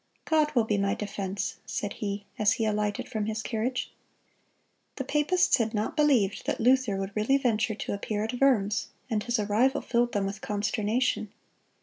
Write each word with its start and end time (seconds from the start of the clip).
"God 0.25 0.55
will 0.55 0.63
be 0.63 0.79
my 0.79 0.95
defense," 0.95 1.57
said 1.67 1.93
he, 2.01 2.25
as 2.39 2.53
he 2.53 2.65
alighted 2.65 3.07
from 3.07 3.27
his 3.27 3.43
carriage. 3.43 3.91
The 4.95 5.03
papists 5.03 5.57
had 5.57 5.75
not 5.75 5.95
believed 5.95 6.47
that 6.47 6.59
Luther 6.59 6.95
would 6.97 7.11
really 7.15 7.37
venture 7.37 7.75
to 7.75 7.93
appear 7.93 8.23
at 8.23 8.41
Worms, 8.41 8.87
and 9.11 9.21
his 9.21 9.37
arrival 9.37 9.79
filled 9.81 10.13
them 10.13 10.25
with 10.25 10.41
consternation. 10.41 11.31